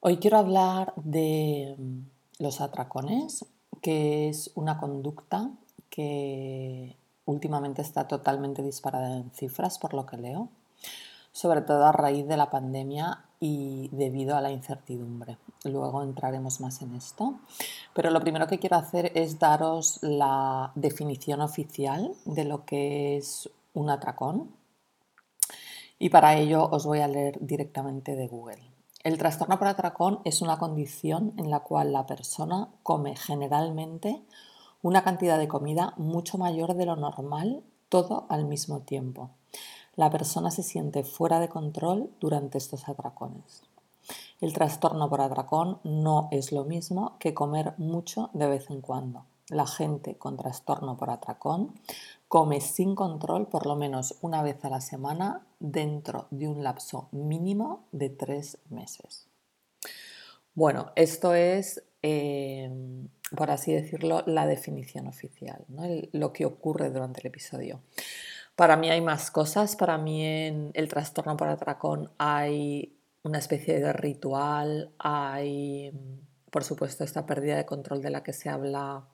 [0.00, 1.98] Hoy quiero hablar de mm,
[2.38, 3.44] los atracones,
[3.82, 5.50] que es una conducta
[5.90, 10.50] que últimamente está totalmente disparada en cifras por lo que leo,
[11.32, 15.36] sobre todo a raíz de la pandemia y debido a la incertidumbre.
[15.64, 17.40] Luego entraremos más en esto,
[17.92, 23.50] pero lo primero que quiero hacer es daros la definición oficial de lo que es
[23.74, 24.48] un atracón
[25.98, 28.77] y para ello os voy a leer directamente de Google.
[29.08, 34.22] El trastorno por atracón es una condición en la cual la persona come generalmente
[34.82, 39.30] una cantidad de comida mucho mayor de lo normal todo al mismo tiempo.
[39.96, 43.62] La persona se siente fuera de control durante estos atracones.
[44.42, 49.24] El trastorno por atracón no es lo mismo que comer mucho de vez en cuando.
[49.48, 51.72] La gente con trastorno por atracón
[52.28, 57.08] come sin control por lo menos una vez a la semana dentro de un lapso
[57.10, 59.26] mínimo de tres meses.
[60.54, 62.70] Bueno, esto es, eh,
[63.34, 65.64] por así decirlo, la definición oficial,
[66.12, 67.80] lo que ocurre durante el episodio.
[68.56, 73.78] Para mí hay más cosas, para mí en el trastorno por atracón hay una especie
[73.78, 75.92] de ritual, hay,
[76.50, 79.06] por supuesto, esta pérdida de control de la que se habla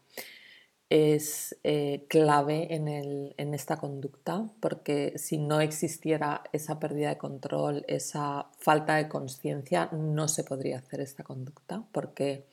[0.91, 8.47] es eh, clave en, esta conducta, porque si no existiera esa pérdida de control, esa
[8.59, 12.47] falta de conciencia, no se podría hacer esta conducta, porque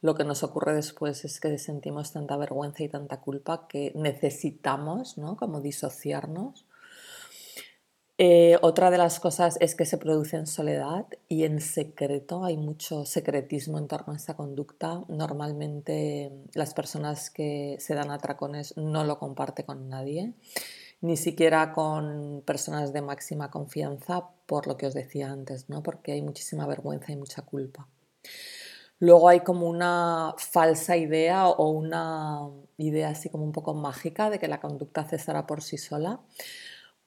[0.00, 5.18] lo que nos ocurre después es que sentimos tanta vergüenza y tanta culpa que necesitamos,
[5.18, 5.36] ¿no?
[5.36, 6.64] Como disociarnos
[8.22, 12.44] eh, otra de las cosas es que se produce en soledad y en secreto.
[12.44, 15.02] Hay mucho secretismo en torno a esta conducta.
[15.08, 20.34] Normalmente las personas que se dan atracones no lo comparten con nadie,
[21.00, 25.82] ni siquiera con personas de máxima confianza, por lo que os decía antes, ¿no?
[25.82, 27.88] porque hay muchísima vergüenza y mucha culpa.
[28.98, 34.38] Luego hay como una falsa idea o una idea así como un poco mágica de
[34.38, 36.20] que la conducta cesará por sí sola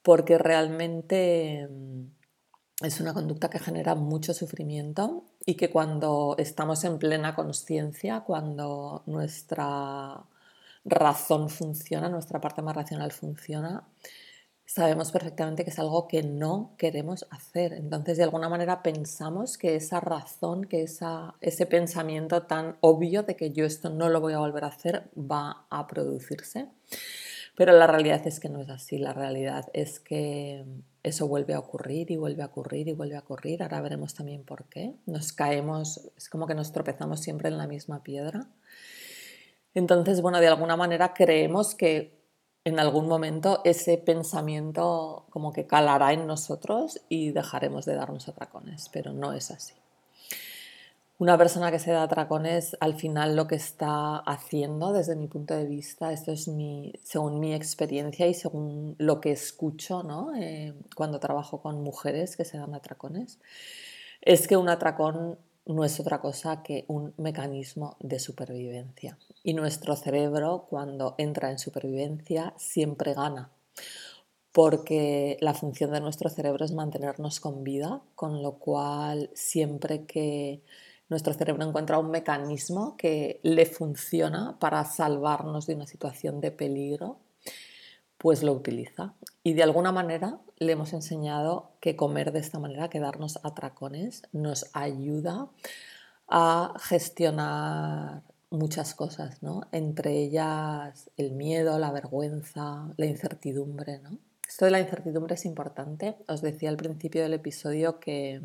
[0.03, 6.99] porque realmente mm, es una conducta que genera mucho sufrimiento y que cuando estamos en
[6.99, 10.23] plena conciencia, cuando nuestra
[10.85, 13.87] razón funciona, nuestra parte más racional funciona,
[14.65, 17.73] sabemos perfectamente que es algo que no queremos hacer.
[17.73, 23.51] Entonces, de alguna manera pensamos que esa razón, que ese pensamiento tan obvio de que
[23.51, 26.67] yo esto no lo voy a volver a hacer va a producirse.
[27.55, 30.65] Pero la realidad es que no es así, la realidad es que
[31.03, 33.61] eso vuelve a ocurrir y vuelve a ocurrir y vuelve a ocurrir.
[33.61, 34.95] Ahora veremos también por qué.
[35.05, 38.47] Nos caemos, es como que nos tropezamos siempre en la misma piedra.
[39.75, 42.23] Entonces, bueno, de alguna manera creemos que
[42.65, 48.89] en algún momento ese pensamiento como que calará en nosotros y dejaremos de darnos atracones,
[48.91, 49.82] pero no es así
[51.17, 55.55] una persona que se da atracones al final lo que está haciendo desde mi punto
[55.55, 60.35] de vista, esto es mi, según mi experiencia y según lo que escucho ¿no?
[60.35, 63.39] Eh, cuando trabajo con mujeres que se dan atracones,
[64.21, 69.17] es que un atracón no es otra cosa que un mecanismo de supervivencia.
[69.43, 73.51] Y nuestro cerebro cuando entra en supervivencia siempre gana
[74.53, 80.61] porque la función de nuestro cerebro es mantenernos con vida, con lo cual siempre que
[81.13, 87.19] nuestro cerebro encuentra un mecanismo que le funciona para salvarnos de una situación de peligro,
[88.17, 89.13] pues lo utiliza.
[89.43, 94.23] Y de alguna manera le hemos enseñado que comer de esta manera, que darnos atracones,
[94.31, 95.49] nos ayuda
[96.27, 99.67] a gestionar muchas cosas, ¿no?
[99.71, 104.17] Entre ellas el miedo, la vergüenza, la incertidumbre, ¿no?
[104.47, 106.15] Esto de la incertidumbre es importante.
[106.27, 108.41] Os decía al principio del episodio que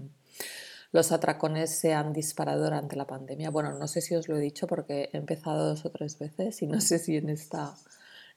[0.93, 3.51] los atracones se han disparado durante la pandemia.
[3.51, 6.63] Bueno, no sé si os lo he dicho porque he empezado dos o tres veces
[6.63, 7.75] y no sé si en esta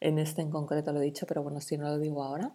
[0.02, 2.52] en este en concreto lo he dicho, pero bueno, si no lo digo ahora.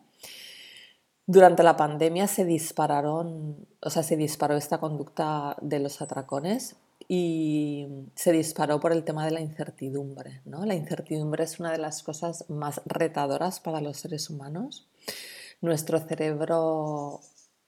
[1.28, 6.76] Durante la pandemia se dispararon, o sea, se disparó esta conducta de los atracones
[7.08, 10.42] y se disparó por el tema de la incertidumbre.
[10.44, 10.64] ¿no?
[10.64, 14.88] La incertidumbre es una de las cosas más retadoras para los seres humanos.
[15.60, 17.20] Nuestro cerebro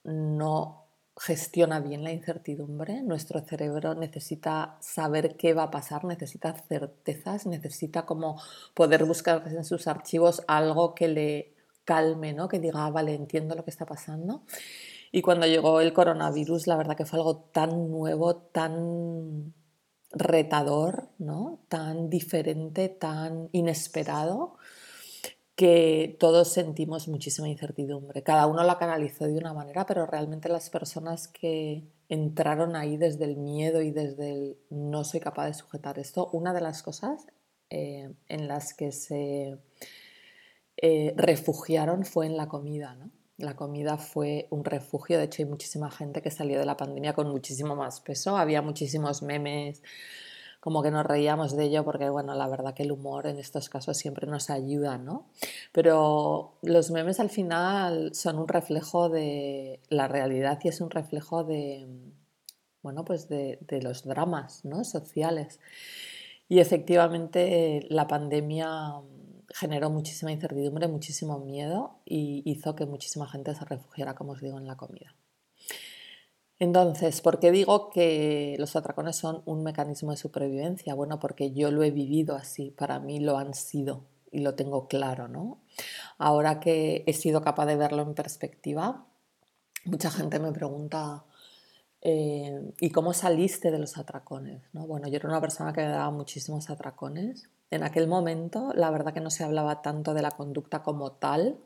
[0.03, 0.88] no
[1.19, 8.05] gestiona bien la incertidumbre, nuestro cerebro necesita saber qué va a pasar, necesita certezas, necesita
[8.05, 8.41] como
[8.73, 12.47] poder buscar en sus archivos algo que le calme, ¿no?
[12.47, 14.43] que diga, ah, vale, entiendo lo que está pasando.
[15.11, 19.53] Y cuando llegó el coronavirus, la verdad que fue algo tan nuevo, tan
[20.11, 21.59] retador, ¿no?
[21.67, 24.58] tan diferente, tan inesperado,
[25.59, 28.23] que todos sentimos muchísima incertidumbre.
[28.23, 33.25] Cada uno la canalizó de una manera, pero realmente las personas que entraron ahí desde
[33.25, 37.27] el miedo y desde el no soy capaz de sujetar esto, una de las cosas
[37.69, 39.57] eh, en las que se
[40.77, 42.95] eh, refugiaron fue en la comida.
[42.95, 43.11] ¿no?
[43.35, 47.11] La comida fue un refugio, de hecho hay muchísima gente que salió de la pandemia
[47.11, 49.83] con muchísimo más peso, había muchísimos memes,
[50.59, 53.69] como que nos reíamos de ello porque, bueno, la verdad que el humor en estos
[53.69, 55.27] casos siempre nos ayuda, ¿no?
[55.71, 61.43] Pero los memes al final son un reflejo de la realidad y es un reflejo
[61.43, 61.87] de,
[62.81, 64.83] bueno, pues de, los dramas, ¿no?
[64.83, 65.59] Sociales.
[66.49, 68.69] Y efectivamente la pandemia
[69.53, 74.57] generó muchísima incertidumbre, muchísimo miedo y hizo que muchísima gente se refugiara, como os digo,
[74.57, 75.15] en la comida.
[76.59, 80.93] Entonces, ¿por qué digo que los atracones son un mecanismo de supervivencia?
[80.93, 84.87] Bueno, porque yo lo he vivido así, para mí lo han sido y lo tengo
[84.87, 85.61] claro, ¿no?
[86.17, 89.05] Ahora que he sido capaz de verlo en perspectiva,
[89.85, 91.23] mucha gente me pregunta,
[92.01, 94.61] eh, ¿y cómo saliste de los atracones?
[94.73, 94.85] ¿no?
[94.85, 99.13] Bueno, yo era una persona que me daba muchísimos atracones en aquel momento, la verdad
[99.13, 101.57] que no se hablaba tanto de la conducta como tal,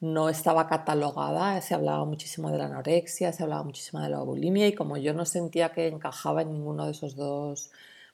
[0.00, 4.66] no estaba catalogada, se hablaba muchísimo de la anorexia, se hablaba muchísimo de la bulimia
[4.66, 7.70] y como yo no sentía que encajaba en ninguno de esos dos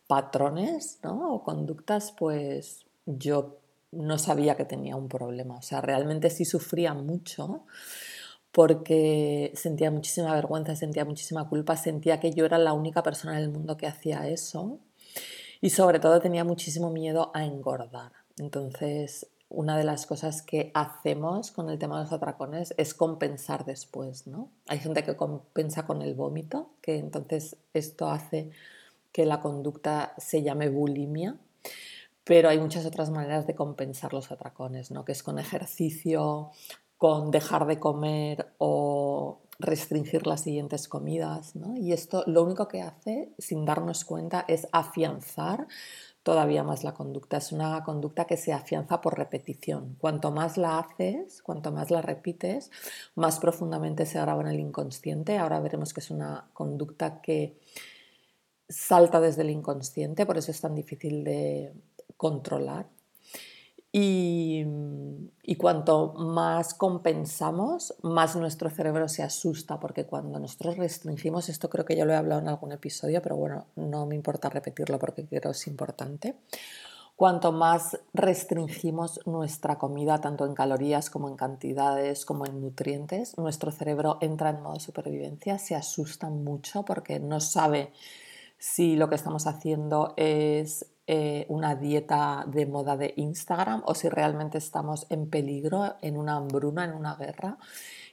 [0.09, 1.35] patrones ¿no?
[1.35, 3.59] o conductas, pues yo
[3.93, 5.57] no sabía que tenía un problema.
[5.57, 7.65] O sea, realmente sí sufría mucho
[8.51, 13.45] porque sentía muchísima vergüenza, sentía muchísima culpa, sentía que yo era la única persona en
[13.45, 14.81] el mundo que hacía eso
[15.61, 18.13] y sobre todo tenía muchísimo miedo a engordar.
[18.39, 23.65] Entonces, una de las cosas que hacemos con el tema de los atracones es compensar
[23.65, 24.51] después, ¿no?
[24.69, 28.51] Hay gente que compensa con el vómito, que entonces esto hace
[29.13, 31.37] que la conducta se llame bulimia,
[32.23, 35.07] pero hay muchas otras maneras de compensar los atracones, ¿no?
[35.07, 36.51] Que es con ejercicio,
[36.99, 41.57] con dejar de comer o restringir las siguientes comidas.
[41.57, 41.77] ¿no?
[41.77, 45.67] Y esto lo único que hace, sin darnos cuenta, es afianzar
[46.27, 47.37] todavía más la conducta.
[47.37, 49.95] Es una conducta que se afianza por repetición.
[50.01, 52.73] Cuanto más la haces, cuanto más la repites,
[53.15, 55.39] más profundamente se graba en el inconsciente.
[55.39, 57.61] Ahora veremos que es una conducta que
[58.69, 61.73] salta desde el inconsciente, por eso es tan difícil de
[62.17, 62.89] controlar.
[63.99, 71.87] Y, cuanto más compensamos, más nuestro cerebro se asusta, porque cuando nosotros restringimos, esto creo
[71.87, 75.25] que ya lo he hablado en algún episodio, pero bueno, no me importa repetirlo porque
[75.25, 76.37] creo que es importante.
[77.17, 83.71] Cuanto más restringimos nuestra comida, tanto en calorías como en cantidades, como en nutrientes, nuestro
[83.71, 87.95] cerebro entra en modo supervivencia, se asusta mucho porque no sabe
[88.59, 94.09] si lo que estamos haciendo es eh, una dieta de moda de Instagram o si
[94.09, 97.59] realmente estamos en peligro, en una hambruna, en una guerra.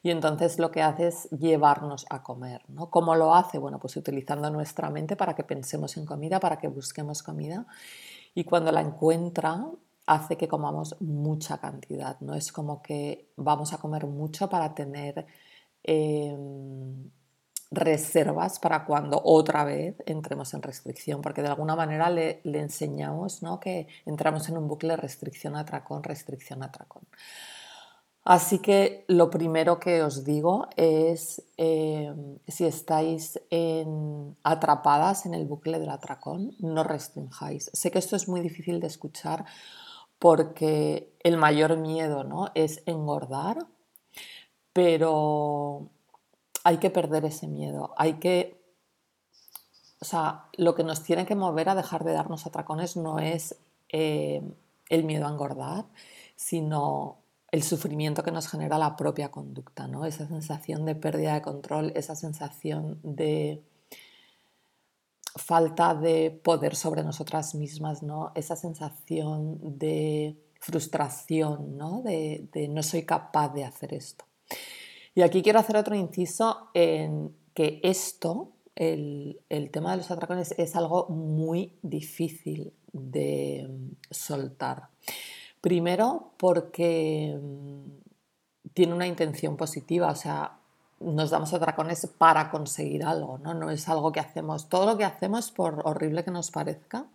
[0.04, 2.62] Y entonces lo que hace es llevarnos a comer.
[2.68, 2.92] ¿no?
[2.92, 3.58] ¿Cómo lo hace?
[3.58, 7.66] Bueno, pues utilizando nuestra mente para que pensemos en comida, para que busquemos comida.
[8.36, 9.66] Y cuando la encuentra,
[10.06, 12.20] hace que comamos mucha cantidad.
[12.20, 15.26] No es como que vamos a comer mucho para tener...
[15.84, 17.10] Em,
[17.74, 23.60] reservas para cuando otra vez entremos en restricción, porque de alguna manera le, enseñamos ¿no?
[23.60, 27.04] que entramos en un bucle restricción, atracón, restricción, atracón.
[28.26, 32.14] Así que lo primero que os digo es, eh,
[32.48, 33.38] si estáis
[34.44, 37.70] atrapadas en el bucle del atracón, no restringáis.
[37.74, 39.44] Sé que esto es muy difícil de escuchar
[40.20, 42.50] porque el mayor miedo ¿no?
[42.56, 43.68] es engordar,
[44.72, 45.90] pero
[46.64, 48.62] hay que perder ese miedo, hay que...
[50.00, 53.56] O sea, lo que nos tiene que mover a dejar de darnos atracones no es
[53.90, 54.42] eh,
[54.90, 55.86] el miedo a engordar,
[56.36, 57.20] sino
[57.52, 60.06] el sufrimiento que nos genera la propia conducta, ¿no?
[60.06, 63.62] Esa sensación de pérdida de control, esa sensación de
[65.36, 68.32] falta de poder sobre nosotras mismas, ¿no?
[68.36, 72.02] Esa sensación de frustración, ¿no?
[72.02, 74.26] De, de no soy capaz de hacer esto.
[75.16, 79.40] Y aquí quiero hacer otro inciso en que esto, el,
[79.72, 84.90] tema de los atracones, es algo muy difícil de mm, soltar.
[85.62, 90.58] Primero porque mm, tiene una intención positiva, o sea,
[91.00, 93.54] nos damos atracones para conseguir algo, ¿no?
[93.54, 97.06] No es algo que hacemos, todo lo que hacemos, por horrible que nos parezca,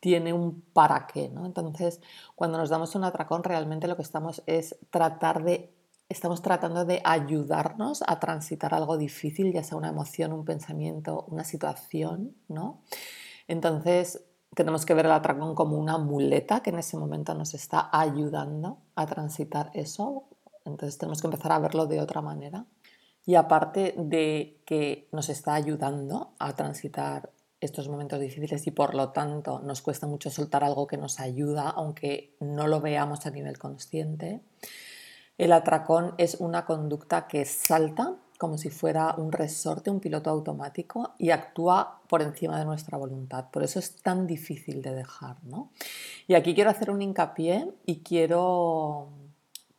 [0.00, 1.46] tiene un para qué, ¿no?
[1.46, 2.00] Entonces,
[2.34, 5.72] cuando nos damos un atracón, realmente lo que estamos es tratar de
[6.08, 11.44] estamos tratando de ayudarnos a transitar algo difícil, ya sea una emoción, un pensamiento, una
[11.44, 12.82] situación, ¿no?
[13.46, 14.24] Entonces,
[14.54, 18.78] tenemos que ver el atracón como una muleta que en ese momento nos está ayudando
[18.94, 20.24] a transitar eso.
[20.64, 22.66] Entonces, tenemos que empezar a verlo de otra manera.
[23.26, 29.10] Y aparte de que nos está ayudando a transitar estos momentos difíciles y por lo
[29.10, 33.58] tanto nos cuesta mucho soltar algo que nos ayuda, aunque no lo veamos a nivel
[33.58, 34.40] consciente,
[35.38, 41.14] el atracón es una conducta que salta como si fuera un resorte, un piloto automático
[41.18, 43.46] y actúa por encima de nuestra voluntad.
[43.50, 45.36] Por eso es tan difícil de dejar.
[45.42, 45.70] ¿no?
[46.28, 49.08] Y aquí quiero hacer un hincapié y quiero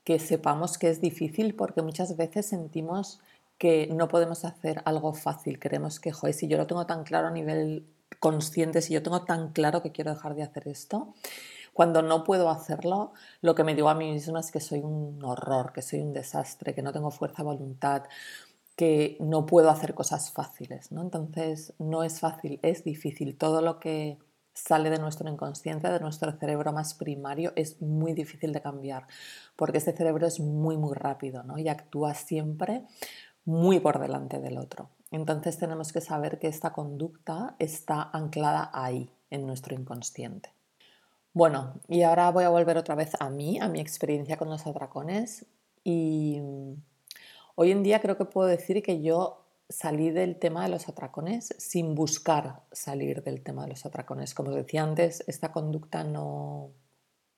[0.03, 3.21] que sepamos que es difícil porque muchas veces sentimos
[3.57, 5.59] que no podemos hacer algo fácil.
[5.59, 7.85] Queremos que, joder, si yo lo tengo tan claro a nivel
[8.19, 11.13] consciente, si yo tengo tan claro que quiero dejar de hacer esto,
[11.79, 15.23] cuando no puedo hacerlo, lo que me digo a mí misma es que soy un
[15.23, 18.03] horror, que soy un desastre, que no tengo fuerza voluntad,
[18.75, 20.91] que no puedo hacer cosas fáciles.
[20.91, 21.01] ¿no?
[21.01, 23.37] Entonces, no es fácil, es difícil.
[23.37, 24.17] Todo lo que
[24.53, 29.07] sale de nuestro inconsciente, de nuestro cerebro más primario, es muy difícil de cambiar,
[29.55, 31.57] porque este cerebro es muy, muy rápido ¿no?
[31.57, 32.83] y actúa siempre
[33.45, 34.89] muy por delante del otro.
[35.11, 40.58] Entonces tenemos que saber que esta conducta está anclada ahí, en nuestro inconsciente.
[41.33, 44.65] Bueno, y ahora voy a volver otra vez a mí, a mi experiencia con los
[44.67, 45.45] atracones.
[45.83, 46.41] Y
[47.55, 51.53] hoy en día creo que puedo decir que yo salí del tema de los atracones
[51.57, 54.33] sin buscar salir del tema de los atracones.
[54.33, 56.71] Como decía antes, esta conducta no,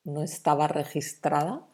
[0.06, 1.68] no estaba registrada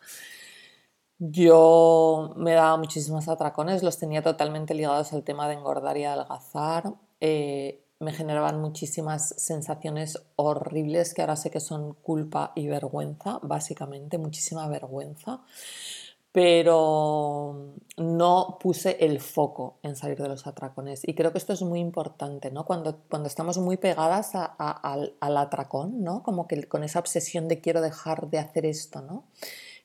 [1.19, 6.93] yo me daba muchísimos atracones, los tenía totalmente ligados al tema de engordar y adelgazar.
[7.19, 14.17] Eh, me generaban muchísimas sensaciones horribles que ahora sé que son culpa y vergüenza, básicamente,
[14.17, 15.41] muchísima vergüenza.
[16.31, 21.01] Pero no puse el foco en salir de los atracones.
[21.07, 22.63] Y creo que esto es muy importante, ¿no?
[22.63, 26.21] Cuando, cuando estamos muy pegadas al, al, atracón, ¿no?
[26.21, 29.23] Como que con esa obsesión de quiero dejar de hacer esto, ¿no?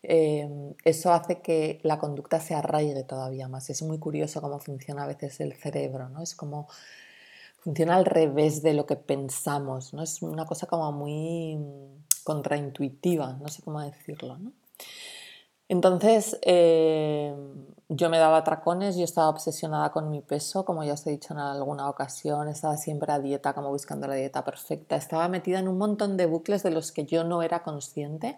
[0.02, 3.70] Em, eso hace que la conducta se arraigue todavía más.
[3.70, 6.22] Es muy curioso cómo funciona a veces el cerebro, ¿no?
[6.22, 6.68] Es como
[7.62, 10.02] funciona al revés de lo que pensamos, ¿no?
[10.02, 11.58] Es una cosa como muy
[12.24, 14.52] contraintuitiva, no sé cómo decirlo, ¿no?
[15.72, 17.34] Entonces, eh,
[17.88, 21.32] yo me daba tracones, yo estaba obsesionada con mi peso, como ya os he dicho
[21.32, 25.68] en alguna ocasión, estaba siempre a dieta, como buscando la dieta perfecta, estaba metida en
[25.68, 28.36] un montón de bucles de los que yo no era consciente,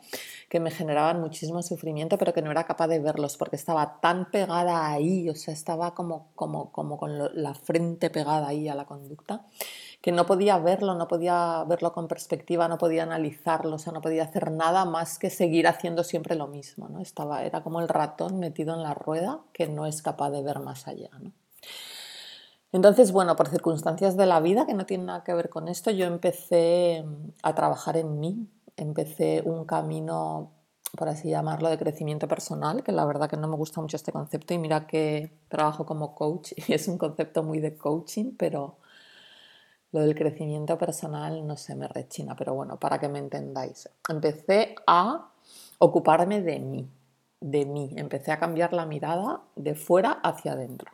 [0.48, 4.30] que me generaban muchísimo sufrimiento, pero que no era capaz de verlos, porque estaba tan
[4.30, 8.84] pegada ahí, o sea, estaba como, como, como con la frente pegada ahí a la
[8.84, 9.44] conducta,
[10.04, 14.02] que no podía verlo, no podía verlo con perspectiva, no podía analizarlo, o sea, no
[14.02, 17.00] podía hacer nada más que seguir haciendo siempre lo mismo, ¿no?
[17.00, 20.60] Estaba, era como el ratón metido en la rueda que no es capaz de ver
[20.60, 21.08] más allá,
[22.70, 25.90] Entonces, bueno, por circunstancias de la vida que no tienen nada que ver con esto,
[25.90, 28.46] yo empecé mm, a trabajar en mí,
[28.76, 30.50] empecé un camino,
[30.98, 34.12] por así llamarlo, de crecimiento personal, que la verdad que no me gusta mucho este
[34.12, 38.83] concepto y mira que trabajo como coach y es un concepto muy de coaching, pero
[39.94, 43.88] lo del crecimiento personal no se me rechina, pero bueno, para que me entendáis.
[44.08, 45.30] Empecé a
[45.78, 46.90] ocuparme de mí,
[47.40, 47.94] de mí.
[47.94, 50.90] Empecé a cambiar la mirada de fuera hacia adentro.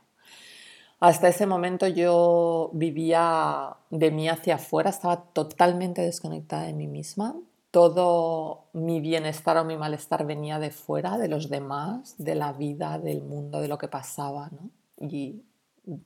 [1.01, 7.37] Hasta ese momento yo vivía de mí hacia afuera, estaba totalmente desconectada de mí misma.
[7.71, 12.99] Todo mi bienestar o mi malestar venía de fuera, de los demás, de la vida,
[12.99, 14.51] del mundo, de lo que pasaba.
[14.51, 14.69] ¿no?
[15.09, 15.43] Y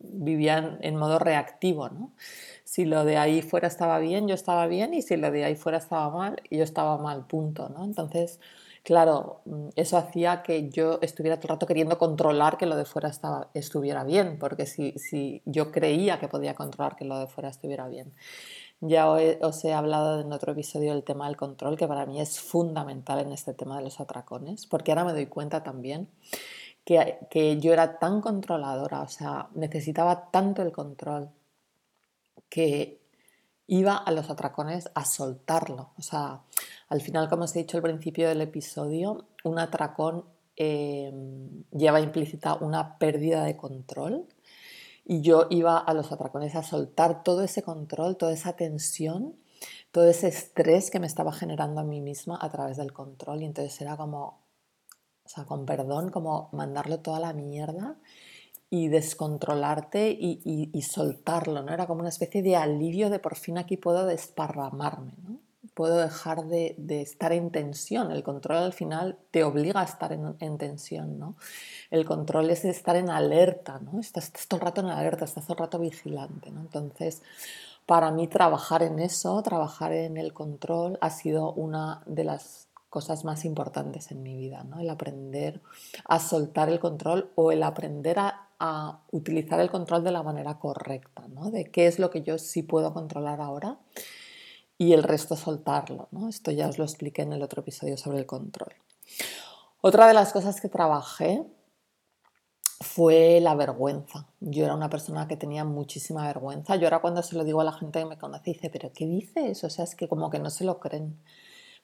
[0.01, 2.13] vivían en modo reactivo, ¿no?
[2.65, 5.57] Si lo de ahí fuera estaba bien, yo estaba bien, y si lo de ahí
[5.57, 7.85] fuera estaba mal, yo estaba mal, punto, ¿no?
[7.85, 8.41] Entonces,
[8.83, 12.85] claro, mm, eso hacía que yo estuviera todo el rato queriendo controlar que lo de
[12.85, 17.27] fuera estaba, estuviera bien, porque si, si yo creía que podía controlar que lo de
[17.27, 18.13] fuera estuviera bien.
[18.81, 22.39] Ya os he hablado en otro episodio del tema del control, que para mí es
[22.39, 26.09] fundamental en este tema de los atracones, porque ahora me doy cuenta también
[26.85, 31.31] que, yo era tan controladora, o sea, necesitaba tanto el control
[32.49, 33.01] que
[33.67, 35.91] iba a los atracones a soltarlo.
[35.97, 36.43] O sea,
[36.89, 40.25] al final, como os he dicho al principio del episodio, un atracón
[40.57, 44.27] em, lleva implícita una pérdida de control
[45.07, 49.37] y yo iba a los atracones a soltar todo ese control, toda esa tensión,
[49.91, 53.47] todo ese estrés que me estaba generando a mí misma a través del control y
[53.47, 54.44] entonces era como,
[55.25, 57.97] o sea, con perdón, como mandarlo toda la mierda
[58.71, 61.73] y descontrolarte y, soltarlo, ¿no?
[61.73, 65.39] Era como una especie de alivio de por fin aquí puedo desparramarme, ¿no?
[65.75, 68.11] Puedo dejar de, estar en tensión.
[68.11, 71.37] El control al final te obliga a estar en, tensión, ¿no?
[71.91, 74.01] El control es estar en alerta, ¿no?
[74.01, 76.61] Estás, estás, todo el rato en alerta, estás todo el rato vigilante, ¿no?
[76.61, 77.23] Entonces,
[77.87, 83.25] para mí trabajar en eso, trabajar en el control, ha sido una de las cosas
[83.25, 84.79] más importantes en mi vida, ¿no?
[84.79, 85.61] El aprender
[86.05, 88.41] a soltar el control o el aprender a,
[89.11, 91.51] utilizar el control de la manera correcta, ¿no?
[91.51, 93.79] de qué es lo que yo sí puedo controlar ahora
[94.79, 96.09] y el resto soltarlo.
[96.13, 96.31] ¿no?
[96.31, 98.73] Esto ya os lo expliqué en el otro episodio sobre el control.
[99.83, 101.45] Otra de las cosas que trabajé
[102.81, 104.29] fue la vergüenza.
[104.41, 106.77] Yo era una persona que tenía muchísima vergüenza.
[106.77, 109.05] Yo ahora cuando se lo digo a la gente que me conoce, dice, pero ¿qué
[109.05, 109.63] dices?
[109.63, 111.19] O sea, es que como que no se lo creen.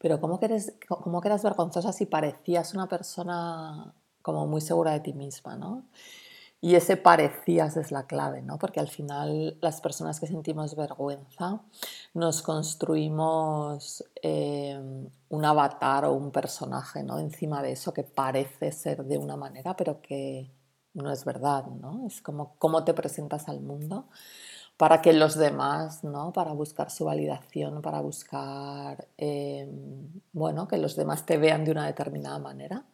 [0.01, 0.49] Pero ¿cómo que,
[0.89, 5.85] cómo que eras vergonzosa si parecías una persona como muy segura de ti misma, ¿no?
[6.63, 8.59] Y ese parecías es la clave, ¿no?
[8.59, 11.63] Porque al final las personas que sentimos vergüenza
[12.13, 14.79] nos construimos eh,
[15.31, 17.19] un avatar o un personaje, ¿no?
[17.19, 20.51] Encima de eso que parece ser de una manera, pero que
[20.93, 22.07] no es verdad, ¿no?
[22.07, 24.09] Es como cómo te presentas al mundo
[24.81, 26.33] para que los demás, ¿no?
[26.33, 29.50] Para buscar su validación, para buscar, eh,
[30.41, 32.85] bueno, que los demás te vean de una determinada manera.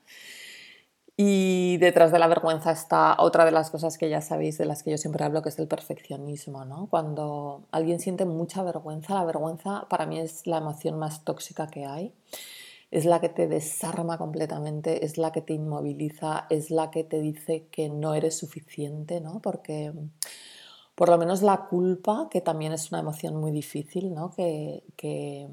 [1.16, 4.82] Y detrás de la vergüenza está otra de las cosas que ya sabéis, de las
[4.82, 6.66] que yo siempre hablo, que es el perfeccionismo.
[6.66, 6.88] ¿no?
[6.90, 11.86] Cuando alguien siente mucha vergüenza, la vergüenza para mí es la emoción más tóxica que
[11.86, 12.12] hay.
[12.90, 17.20] Es la que te desarma completamente, es la que te inmoviliza, es la que te
[17.20, 19.40] dice que no eres suficiente, ¿no?
[19.40, 19.92] Porque
[20.96, 24.30] por lo menos la culpa, que también es una emoción muy difícil, ¿no?
[24.30, 25.46] que, que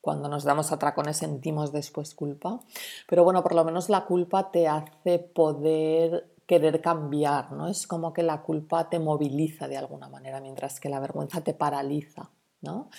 [0.00, 2.60] cuando nos damos atracones sentimos después culpa,
[3.08, 7.68] pero bueno, por lo menos la culpa te hace poder querer cambiar, ¿no?
[7.68, 11.54] Es como que la culpa te moviliza de alguna manera, mientras que la vergüenza te
[11.54, 12.30] paraliza.
[12.62, 12.90] ¿No?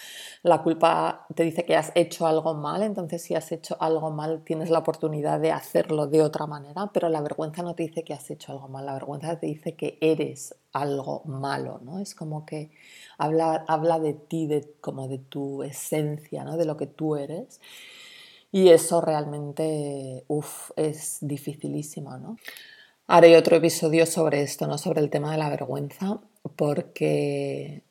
[0.44, 4.44] La culpa te dice que has hecho algo mal, entonces si has hecho algo mal
[4.44, 8.14] tienes la oportunidad de hacerlo de otra manera, pero la vergüenza no te dice que
[8.14, 12.00] has hecho algo mal, la vergüenza te dice que eres algo malo, ¿no?
[12.00, 12.72] Es como que
[13.18, 16.58] habla, habla de ti, de, como de tu esencia, ¿no?
[16.58, 17.60] De lo que tú eres.
[18.52, 22.38] Y eso realmente, uff, es dificilísimo, ¿no?
[23.08, 24.78] Haré otro episodio sobre esto, ¿no?
[24.78, 26.20] Sobre el tema de la vergüenza,
[26.56, 27.84] porque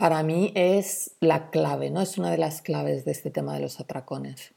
[0.00, 2.00] para mí es la clave, ¿no?
[2.00, 4.54] Es una de las claves de este tema de los atracones.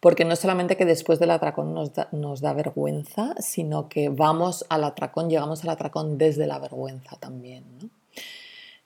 [0.00, 5.30] Porque no solamente que después del atracón nos da, vergüenza, sino que vamos al atracón,
[5.30, 7.62] llegamos al atracón desde la vergüenza también.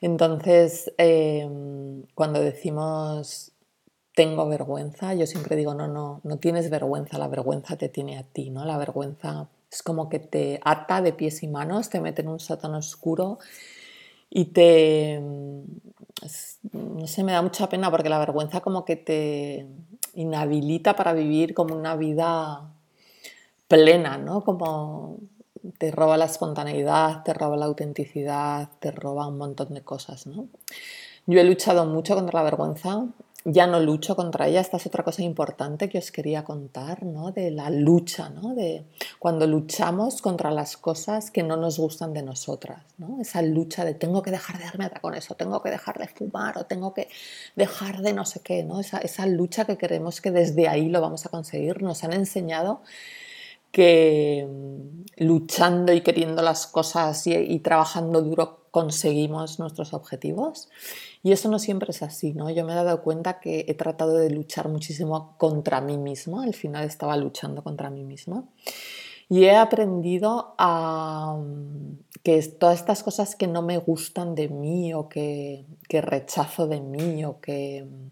[0.03, 3.53] Entonces, em, cuando decimos
[4.15, 8.23] tengo vergüenza, yo siempre digo, no, no, no tienes vergüenza, la vergüenza te tiene a
[8.23, 8.67] ti, ¿no?
[8.67, 12.41] La vergüenza es como que te ata de pies y manos, te mete en un
[12.41, 13.39] sótano oscuro
[14.31, 15.21] y te...
[16.73, 19.67] no sé, me da mucha pena porque la vergüenza como que te
[20.15, 22.71] inhabilita para vivir como una vida
[23.69, 24.45] plena, ¿no?
[24.45, 25.19] Como
[25.79, 30.49] te roba la espontaneidad, te roba la autenticidad, te roba un montón de cosas, ¿no?
[31.27, 33.07] Yo he luchado mucho contra la vergüenza
[33.45, 34.61] ya no lucho contra ella.
[34.61, 37.31] Esta es otra cosa importante que os quería contar, ¿no?
[37.31, 38.55] De la lucha, ¿no?
[38.55, 38.85] De
[39.19, 43.21] cuando luchamos contra las cosas que no nos gustan de nosotras, ¿no?
[43.21, 46.59] Esa lucha de tengo que dejar de darme con eso, tengo que dejar de fumar
[46.59, 47.09] o tengo que
[47.55, 48.81] dejar de no sé qué, ¿no?
[48.81, 51.83] Esa, esa lucha que queremos que desde ahí lo vamos a conseguir.
[51.83, 52.83] Nos han enseñado
[53.77, 60.69] que mm, luchando y queriendo las cosas y, trabajando duro conseguimos nuestros objetivos.
[61.23, 62.51] Y eso no siempre es así, ¿no?
[62.51, 66.53] Yo me he dado cuenta que he tratado de luchar muchísimo contra mí misma, al
[66.53, 68.45] final estaba luchando contra mí misma.
[69.31, 74.93] Y he aprendido a mm, que todas estas cosas que no me gustan de mí
[74.93, 78.11] o que, rechazo de mí o que mm,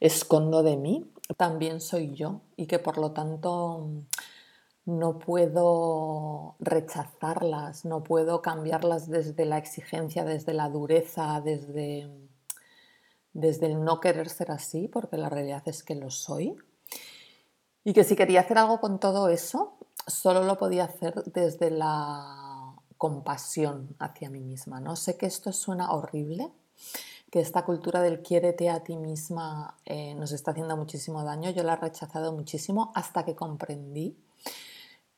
[0.00, 1.06] escondo de mí,
[1.38, 3.88] también soy yo y que por lo tanto
[4.84, 12.10] no puedo rechazarlas, no puedo cambiarlas desde la exigencia, desde la dureza, desde,
[13.32, 16.56] desde el no querer ser así, porque la realidad es que lo soy.
[17.84, 22.74] Y que si quería hacer algo con todo eso, solo lo podía hacer desde la
[22.96, 24.80] compasión hacia mí misma.
[24.80, 26.52] No sé que esto suena horrible,
[27.30, 31.50] que esta cultura del quiérete a ti misma eh, nos está haciendo muchísimo daño.
[31.50, 34.16] Yo la he rechazado muchísimo hasta que comprendí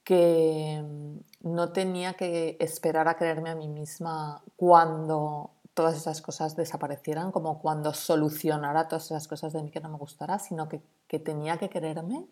[0.04, 6.54] que mm, no tenía que esperar a creerme a mí misma cuando todas esas cosas
[6.54, 10.80] desaparecieran, como cuando solucionara todas esas cosas de mí que no me gustara, sino que,
[11.20, 12.26] tenía que quererme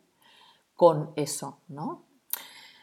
[0.75, 2.03] con eso, ¿no?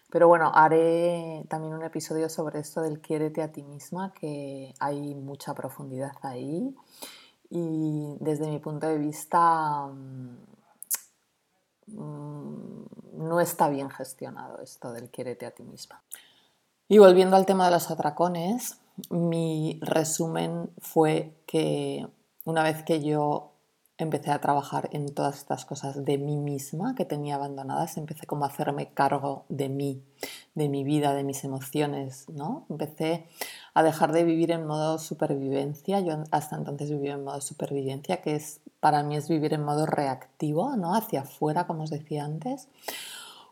[0.09, 5.13] Pero bueno, haré también un episodio sobre esto del quiérete a ti misma, que hay
[5.13, 6.73] mucha profundidad ahí.
[7.49, 10.37] Y desde mi punto de vista, mm,
[11.87, 16.01] mm, no está bien gestionado esto del quiérete a ti misma.
[16.87, 22.07] Y volviendo al tema de los atracones, mi resumen fue que
[22.45, 23.51] una vez que yo
[23.99, 28.45] empecé a trabajar en todas estas cosas de mí misma que tenía abandonadas, empecé como
[28.45, 30.01] a hacerme cargo de mí,
[30.55, 32.65] de mi vida, de mis emociones, ¿no?
[32.69, 33.27] Empecé
[33.73, 38.35] a dejar de vivir en modo supervivencia, yo hasta entonces vivía en modo supervivencia, que
[38.35, 40.95] es para mí es vivir en modo reactivo, ¿no?
[40.95, 42.67] Hacia afuera, como os decía antes.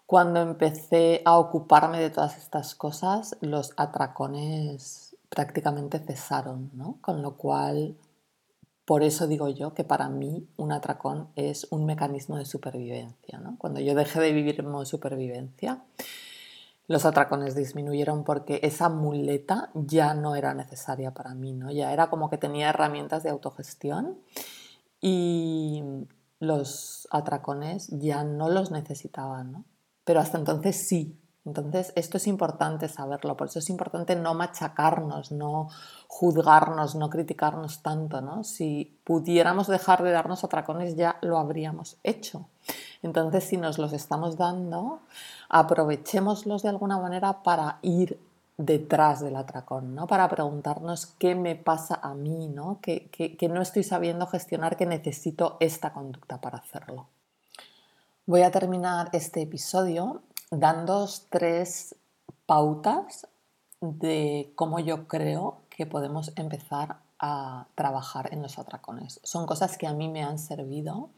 [0.05, 6.97] Cuando empecé a ocuparme de todas estas cosas, los atracones prácticamente cesaron, ¿no?
[7.01, 7.97] Con lo cual
[8.85, 13.41] por eso digo yo que para mí un atracón es un mecanismo de supervivencia.
[13.57, 15.83] Cuando yo dejé de vivir en modo supervivencia,
[16.87, 21.69] los atracones disminuyeron porque esa muleta ya no era necesaria para mí, ¿no?
[21.69, 24.19] ya era como que tenía herramientas de autogestión
[25.01, 25.83] y
[26.39, 29.65] los atracones ya no los necesitaban.
[30.03, 35.31] Pero hasta entonces sí, entonces, esto es importante saberlo, por eso es importante no machacarnos,
[35.31, 35.69] no
[36.07, 38.43] juzgarnos, no criticarnos tanto, ¿no?
[38.43, 42.49] Si pudiéramos dejar de darnos atracones ya lo habríamos hecho.
[43.01, 44.99] Entonces, si nos los estamos dando,
[45.47, 48.19] aprovechémoslos de alguna manera para ir
[48.57, 50.07] detrás del atracón, ¿no?
[50.07, 52.79] Para preguntarnos qué me pasa a mí, ¿no?
[52.81, 57.07] Que, que no estoy sabiendo gestionar, que necesito esta conducta para hacerlo.
[58.25, 61.95] Voy a terminar este episodio dando tres
[62.45, 63.27] pautas
[63.79, 69.19] de cómo yo creo que podemos empezar a trabajar en los atracones.
[69.23, 71.09] Son cosas que a mí me han servido,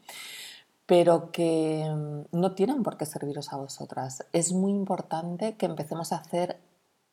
[0.86, 4.26] pero que mm, no tienen por qué serviros a vosotras.
[4.32, 6.58] Es muy importante que empecemos a hacer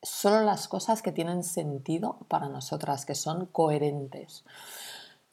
[0.02, 4.44] solo las cosas que tienen sentido para nosotras, que son coherentes.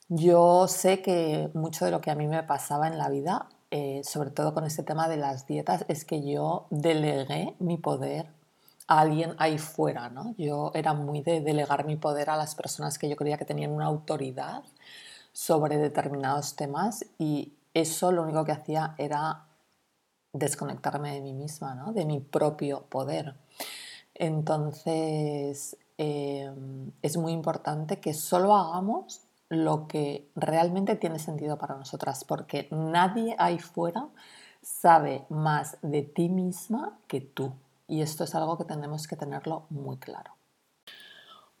[0.08, 4.02] Yo sé que mucho de lo que a mí me pasaba en la vida eh,
[4.04, 8.28] sobre todo con este tema de las dietas, es que yo delegué mi poder
[8.86, 10.34] a alguien ahí fuera, ¿no?
[10.38, 13.72] Yo era muy de delegar mi poder a las personas que yo creía que tenían
[13.72, 14.62] una autoridad
[15.32, 19.46] sobre determinados temas y eso lo único que hacía era
[20.32, 21.92] desconectarme de mí misma, ¿no?
[21.92, 23.34] de mi propio poder.
[24.18, 26.50] Entonces, eh,
[27.02, 33.36] es muy importante que solo hagamos lo que realmente tiene sentido para nosotras, porque nadie
[33.38, 34.08] ahí fuera
[34.62, 37.52] sabe más de ti misma que tú.
[37.88, 40.35] Y esto es algo que tenemos que tenerlo muy claro.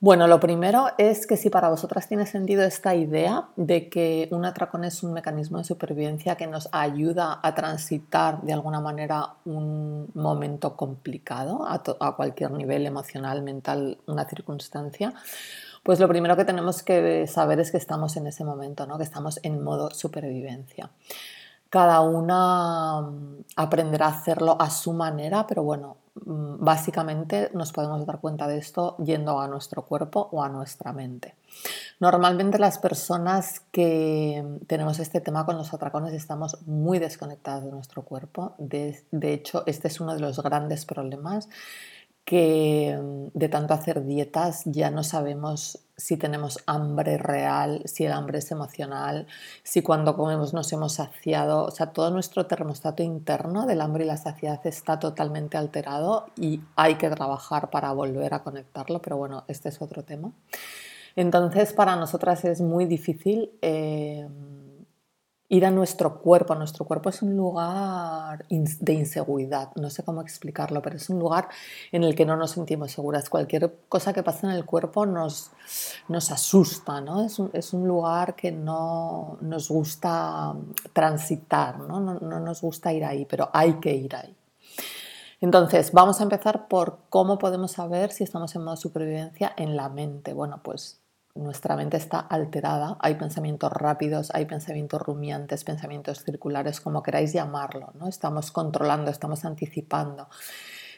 [0.06, 4.44] Bueno, lo primero es que si para vosotras tiene sentido esta idea de que un
[4.44, 10.08] atracón es un mecanismo de supervivencia que nos ayuda a transitar de alguna manera un
[10.14, 15.12] momento complicado a, cualquier nivel emocional, mental, una circunstancia,
[15.82, 18.98] pues lo primero que tenemos que saber es que estamos en ese momento, ¿no?
[18.98, 20.88] que estamos en modo supervivencia.
[21.68, 28.20] Cada una mm, aprenderá a hacerlo a su manera, pero bueno, básicamente nos podemos dar
[28.20, 31.34] cuenta de esto yendo a nuestro cuerpo o a nuestra mente.
[32.00, 38.02] Normalmente las personas que tenemos este tema con los atracones estamos muy desconectadas de nuestro
[38.02, 38.54] cuerpo.
[38.58, 41.48] De, de hecho, este es uno de los grandes problemas
[42.24, 48.12] que mm, de tanto hacer dietas ya no sabemos si tenemos hambre real, si el
[48.12, 49.26] hambre es emocional,
[49.62, 54.06] si cuando comemos nos hemos saciado, o sea, todo nuestro termostato interno del hambre y
[54.06, 59.44] la saciedad está totalmente alterado y hay que trabajar para volver a conectarlo, pero bueno,
[59.48, 60.32] este es otro tema.
[61.16, 64.28] Entonces, para nosotras es muy difícil eh,
[65.48, 66.54] ir a nuestro cuerpo.
[66.54, 71.48] Nuestro cuerpo es un lugar de inseguridad, no sé cómo explicarlo, pero es un lugar
[71.92, 73.30] en el que no nos sentimos seguras.
[73.30, 75.50] Cualquier cosa que pasa en el cuerpo nos,
[76.08, 77.24] nos asusta, ¿no?
[77.24, 80.54] Es un, es un, lugar que no nos gusta
[80.92, 82.00] transitar, ¿no?
[82.00, 82.18] ¿no?
[82.18, 84.36] No nos gusta ir ahí, pero hay que ir ahí.
[85.40, 89.88] Entonces, vamos a empezar por cómo podemos saber si estamos en modo supervivencia en la
[89.88, 90.32] mente.
[90.32, 90.98] Bueno, pues
[91.36, 97.92] nuestra mente está alterada, hay pensamientos rápidos, hay pensamientos rumiantes, pensamientos circulares, como queráis llamarlo,
[97.98, 98.08] ¿no?
[98.08, 100.28] Estamos controlando, estamos anticipando,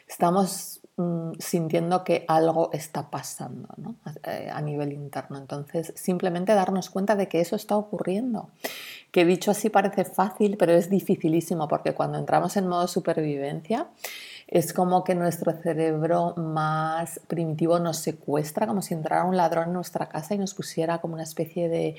[0.07, 5.37] estamos mm, sintiendo que algo está pasando eh, a, nivel interno.
[5.37, 8.49] Entonces, simplemente darnos cuenta de que eso está ocurriendo.
[9.11, 13.87] Que dicho así parece fácil, pero es dificilísimo porque cuando entramos en modo supervivencia,
[14.51, 19.73] es como que nuestro cerebro más primitivo nos secuestra, como si entrara un ladrón en
[19.73, 21.95] nuestra casa y nos pusiera como una especie de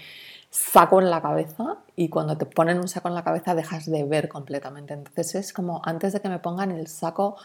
[0.50, 4.02] saco en la cabeza y cuando te ponen un saco en la cabeza dejas de
[4.02, 4.94] ver completamente.
[4.94, 7.36] Entonces es como antes de que me pongan el saco,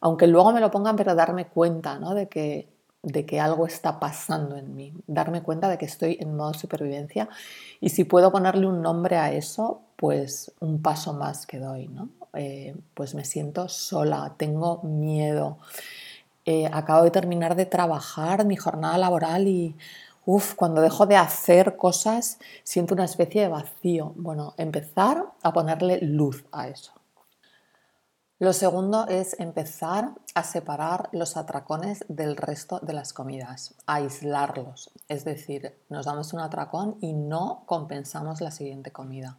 [0.00, 2.14] aunque luego me lo pongan, pero darme cuenta ¿no?
[2.14, 2.68] de, que,
[3.02, 7.28] de que algo está pasando en mí, darme cuenta de que estoy en modo supervivencia
[7.80, 11.88] y si puedo ponerle un nombre a eso, pues un paso más que doy.
[11.88, 12.10] ¿no?
[12.34, 15.58] Eh, pues me siento sola, tengo miedo.
[16.44, 19.76] Eh, acabo de terminar de trabajar mi jornada laboral y
[20.24, 24.12] Uf, cuando dejo de hacer cosas siento una especie de vacío.
[24.14, 26.92] Bueno, empezar a ponerle luz a eso.
[28.38, 34.90] Lo segundo es empezar a separar los atracones del resto de las comidas, aislarlos.
[35.08, 39.38] Es decir, nos damos un atracón y no compensamos la siguiente comida.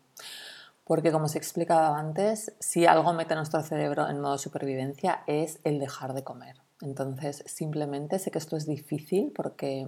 [0.84, 5.60] Porque como os he explicado antes, si algo mete nuestro cerebro en modo supervivencia es
[5.64, 6.62] el dejar de comer.
[6.82, 9.88] Entonces, simplemente sé que esto es difícil porque,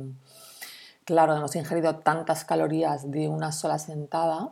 [1.04, 4.52] claro, hemos ingerido tantas calorías de una sola sentada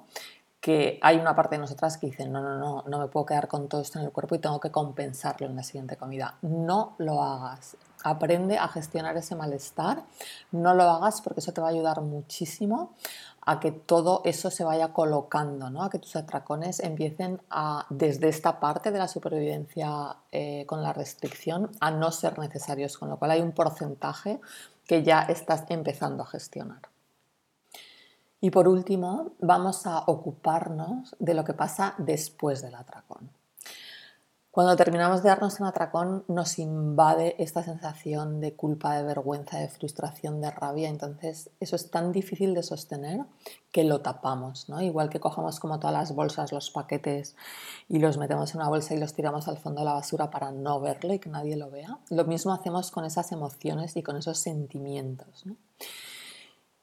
[0.64, 3.50] que hay una parte de nosotras que dice, no, no, no, no me puedo quedar
[3.50, 6.38] con todo esto en el cuerpo y tengo que compensarlo en la siguiente comida.
[6.42, 7.76] No lo hagas.
[8.02, 10.04] Aprende a gestionar ese malestar.
[10.54, 12.94] No lo hagas porque eso te va a ayudar muchísimo
[13.46, 15.84] a que todo eso se vaya colocando, ¿no?
[15.84, 20.94] a que tus atracones empiecen a, desde esta parte de la supervivencia eh, con la
[20.94, 24.40] restricción, a no ser necesarios, con lo cual hay un porcentaje
[24.88, 26.82] que ya estás empezando a gestionar.
[28.42, 33.30] Y por último, vamos a ocuparnos de lo que pasa después del atracón.
[34.54, 39.68] Cuando terminamos de darnos un atracón nos invade esta sensación de culpa, de vergüenza, de
[39.68, 40.90] frustración, de rabia.
[40.90, 43.26] Entonces eso es tan difícil de sostener
[43.72, 44.70] que lo tapamos.
[44.70, 44.80] ¿no?
[44.80, 47.36] Igual que cogemos como todas las bolsas, los paquetes
[47.90, 50.52] y los metemos en una bolsa y los tiramos al fondo de la basura para
[50.52, 51.98] no verlo y que nadie lo vea.
[52.12, 55.48] Lo mismo hacemos con esas emociones y con esos sentimientos.
[55.48, 55.56] ¿no?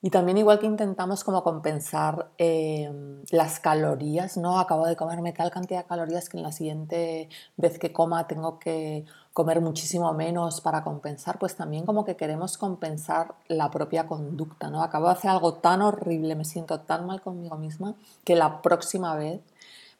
[0.03, 4.59] Y también igual que intentamos como compensar em, las calorías, ¿no?
[4.59, 8.59] Acabo de comerme tal cantidad de calorías que en la siguiente vez que coma tengo
[8.59, 14.71] que comer muchísimo menos para compensar, pues también como que queremos compensar la propia conducta,
[14.71, 14.83] ¿no?
[14.83, 19.15] Acabo de hacer algo tan horrible, me siento tan mal conmigo misma que la próxima
[19.17, 19.43] vez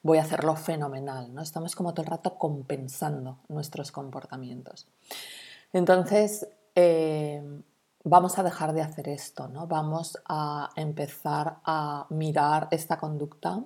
[0.03, 1.43] voy a hacerlo fenomenal, ¿no?
[1.43, 4.87] Estamos como todo el rato compensando nuestros comportamientos.
[5.75, 7.63] Entonces, em,
[8.05, 9.67] vamos a dejar de hacer esto, ¿no?
[9.67, 13.63] Vamos a empezar a mirar esta conducta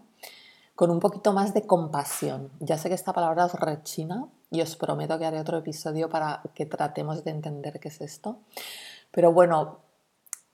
[0.74, 2.50] con un poquito más de compasión.
[2.60, 6.42] Ya sé que esta palabra es rechina y os prometo que haré otro episodio para
[6.54, 8.38] que tratemos de entender qué es esto.
[9.12, 9.78] Pero bueno,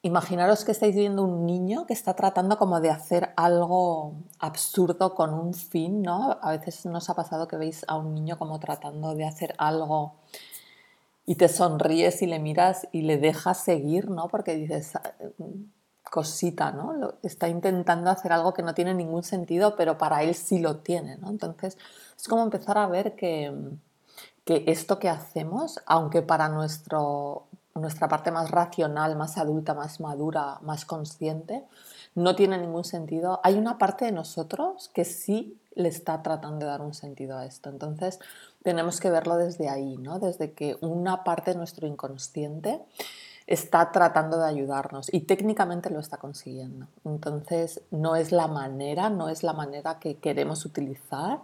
[0.02, 5.32] imaginaros que estáis viendo un niño que está tratando como de hacer algo absurdo con
[5.32, 6.38] un fin, ¿no?
[6.42, 10.16] A veces nos ha pasado que veis a un niño como tratando de hacer algo
[11.30, 14.26] y te sonríes y le miras y le dejas seguir, ¿no?
[14.26, 15.12] Porque dices, ah,
[16.02, 17.14] cosita, ¿no?
[17.22, 21.18] Está intentando hacer algo que no tiene ningún sentido, pero para él sí lo tiene,
[21.18, 21.30] ¿no?
[21.30, 21.78] Entonces
[22.18, 23.56] es como empezar a ver que,
[24.44, 27.44] que esto que hacemos, aunque para nuestro,
[27.76, 31.62] nuestra parte más racional, más adulta, más madura, más consciente,
[32.14, 36.72] no tiene ningún sentido, hay una parte de nosotros que sí le está tratando de
[36.72, 37.70] dar un sentido a esto.
[37.70, 38.18] Entonces,
[38.62, 40.18] tenemos que verlo desde ahí, ¿no?
[40.18, 42.80] Desde que una parte de nuestro inconsciente
[43.50, 46.86] está tratando de ayudarnos y técnicamente lo está consiguiendo.
[47.04, 51.40] Entonces, no es la manera, no es la manera que queremos utilizar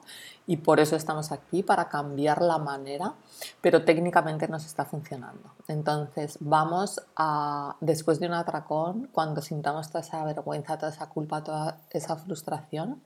[0.46, 3.14] y por eso estamos aquí, para cambiar la manera,
[3.60, 5.50] pero técnicamente nos está funcionando.
[5.66, 11.42] Entonces, vamos a, después de un atracón, cuando sintamos toda esa vergüenza, toda esa culpa,
[11.42, 13.02] toda esa frustración,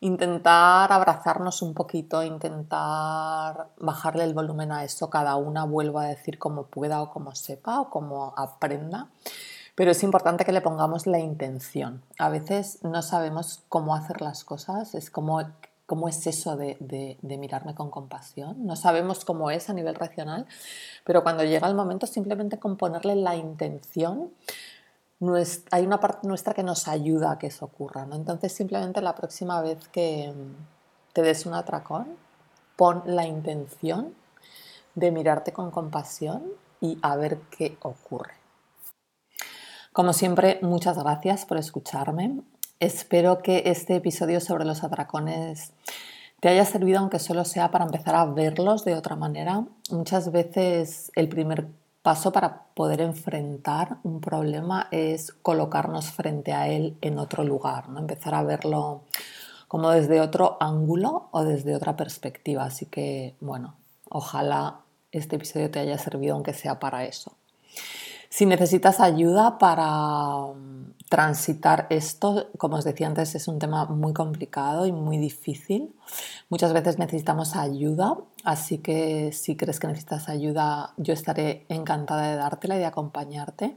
[0.00, 6.38] intentar abrazarnos un poquito, intentar bajarle el volumen a eso, cada una vuelva a decir
[6.38, 9.08] como pueda o como sepa o como aprenda.
[9.74, 12.02] Pero es importante que le pongamos la intención.
[12.18, 15.40] A veces no sabemos cómo hacer las cosas, es como
[15.86, 16.76] cómo es eso de,
[17.20, 18.64] de, mirarme con compasión.
[18.64, 20.46] No sabemos cómo es a nivel racional,
[21.04, 24.30] pero cuando llega el momento simplemente con ponerle la intención
[25.70, 28.06] hay una parte nuestra que nos ayuda a que eso ocurra.
[28.06, 28.16] ¿no?
[28.16, 32.16] Entonces simplemente la próxima vez que mm, te des un atracón,
[32.76, 34.14] pon la intención
[34.94, 36.42] de mirarte con compasión
[36.80, 38.34] y a ver qué ocurre.
[39.92, 42.40] Como siempre, muchas gracias por escucharme.
[42.78, 45.72] Espero que este episodio sobre los atracones
[46.40, 49.66] te haya servido, aunque solo sea para empezar a verlos de otra manera.
[49.90, 51.68] Muchas veces el primer
[52.02, 57.98] paso para poder enfrentar un problema es colocarnos frente a él en otro lugar, ¿no?
[58.00, 59.02] empezar a verlo
[59.68, 62.64] como desde otro ángulo o desde otra perspectiva.
[62.64, 63.76] Así que, bueno,
[64.08, 64.80] ojalá
[65.12, 67.32] este episodio te haya servido aunque sea para eso.
[68.28, 74.12] Si necesitas ayuda para mm, transitar esto, como os decía antes, es un tema muy
[74.12, 75.92] complicado y muy difícil.
[76.48, 82.36] Muchas veces necesitamos ayuda, así que si crees que necesitas ayuda, yo estaré encantada de
[82.36, 83.76] dártela y de acompañarte.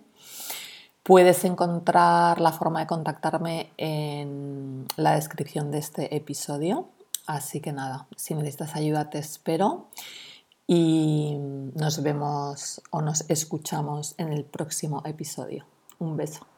[1.04, 6.88] Puedes encontrar la forma de contactarme en la descripción de este episodio.
[7.26, 9.88] Así que nada, si necesitas ayuda te espero
[10.68, 11.36] y
[11.76, 15.66] nos vemos o nos escuchamos en el próximo episodio.
[16.00, 16.53] Un beso.